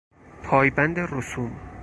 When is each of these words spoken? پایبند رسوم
پایبند 0.43 0.99
رسوم 0.99 1.51